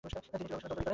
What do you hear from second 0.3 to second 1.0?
তিনি একটি গবেষণা দল করেন।